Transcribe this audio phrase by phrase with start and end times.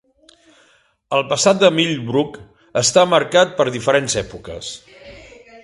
[1.17, 2.39] El passat de Millbrook
[2.83, 4.73] està marcat per diferents èpoques.